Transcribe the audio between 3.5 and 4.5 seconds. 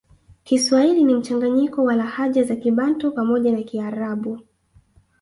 na kiarabu